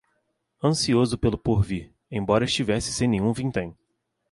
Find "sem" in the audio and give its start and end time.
2.91-3.07